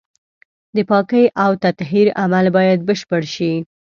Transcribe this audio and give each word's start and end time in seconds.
د 0.75 0.77
پاکۍ 0.89 1.25
او 1.43 1.51
تطهير 1.63 2.07
عمل 2.21 2.45
بايد 2.55 2.79
بشپړ 2.89 3.21
شي. 3.35 3.51